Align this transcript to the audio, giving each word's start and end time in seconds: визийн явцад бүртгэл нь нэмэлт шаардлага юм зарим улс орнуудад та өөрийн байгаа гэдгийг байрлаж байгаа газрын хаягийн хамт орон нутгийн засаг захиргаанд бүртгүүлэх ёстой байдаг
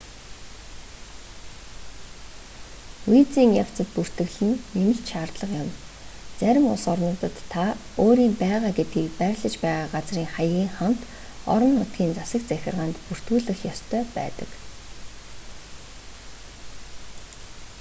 визийн 3.11 3.51
явцад 3.63 3.87
бүртгэл 3.95 4.35
нь 4.47 4.61
нэмэлт 4.75 5.05
шаардлага 5.11 5.57
юм 5.65 5.69
зарим 6.41 6.65
улс 6.73 6.85
орнуудад 6.93 7.35
та 7.53 7.65
өөрийн 8.03 8.33
байгаа 8.43 8.71
гэдгийг 8.77 9.11
байрлаж 9.19 9.55
байгаа 9.65 9.87
газрын 9.95 10.31
хаягийн 10.35 10.73
хамт 10.77 11.01
орон 11.53 11.73
нутгийн 11.79 12.17
засаг 12.19 12.41
захиргаанд 12.47 12.95
бүртгүүлэх 13.05 13.59
ёстой 13.73 14.03
байдаг 14.17 14.49